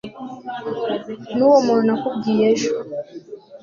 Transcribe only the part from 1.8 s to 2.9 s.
nakubwiye ejo